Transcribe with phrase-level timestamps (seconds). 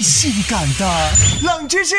[0.00, 0.86] 性感的
[1.42, 1.94] 冷知识。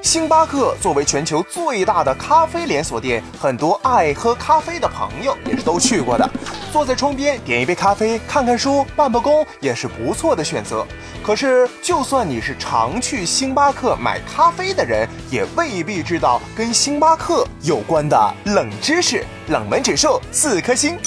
[0.00, 6.28] 星巴克作为全球最大的咖啡连锁店，很多爱喝咖啡的朋友也是都去过的。
[6.72, 10.86] 坐在窗边点一杯咖啡，看看书，办办公，也是不错的选择。
[11.22, 19.22] 可是，就算你是常去星巴克买咖啡的人，也未必知道跟星巴克有关的冷知识。
[19.48, 20.98] 冷门指数四颗星。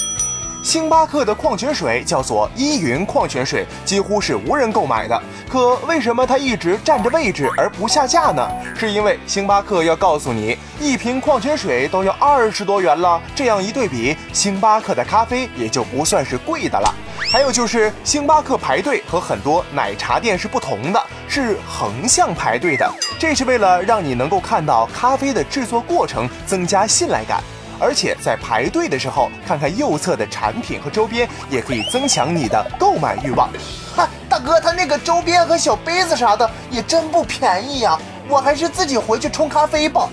[0.62, 5.22] 星巴克的矿泉水叫做依云矿泉水，几乎是无人购买的。
[5.48, 8.48] 可为什么它一直占着位置而不下架呢？
[8.78, 13.20] 是因为星巴克要告诉你，一瓶矿泉水都要二十多元了。
[13.34, 16.94] 这样一对比，星巴克的咖啡也就不算是贵的了。
[17.32, 27.42] 还有就是，星巴克排队和很多奶茶店是不同的，是横向排队的，这是为了让你能够看到咖啡的制作过程，增加信赖感。
[27.82, 33.50] 而且在排队的时候，看看右侧的产品和周边，也可以增强你的购买欲望。
[33.96, 37.98] 哈，大哥，他那个周边和小杯子啥的也真不便宜呀，
[38.28, 40.08] 我还是自己回去冲咖啡吧。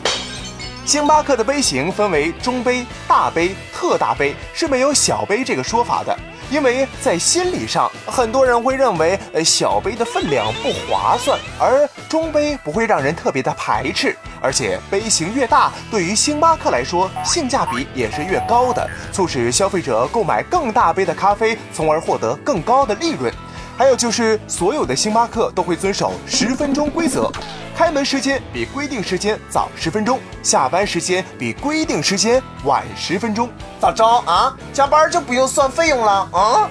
[0.89, 6.17] 星巴克的杯型分为中杯、大杯、特大杯，是没有小杯这个说法的。
[6.49, 23.31] 因为在心理上，很多人会认为，呃，小杯的分量不划算，而中杯不会让人特别的排斥，而且杯型越大，对于星巴克来说，性价比也是越高的，促使消费者购买更大杯的咖啡，从而获得更高的利润。
[23.79, 27.31] 还有就是，所有的星巴克都会遵守十分钟规则，
[27.73, 33.49] 开门时间比规定时间早十分钟，下班时间比规定时间晚十分钟。
[33.79, 34.53] 咋着啊？
[34.73, 36.69] 加班就不用算费用了啊？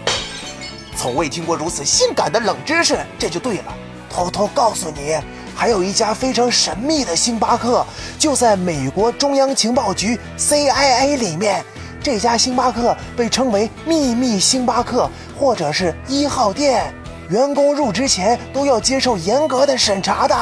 [0.98, 3.74] 从未听过如此性感的冷知识，这就对了。
[4.10, 5.16] 偷偷告诉你，
[5.56, 7.86] 还有一家非常神秘的星巴克，
[8.18, 11.64] 就在美国中央情报局 CIA 里面。
[12.00, 16.94] 这家星巴克被称为秘密星巴克，或者是一号店。
[17.28, 20.34] 员工入职前都要接受严格的审查的。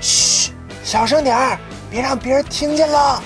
[0.00, 0.52] 嘘，
[0.84, 1.58] 小声点儿，
[1.90, 3.22] 别让别人听见了。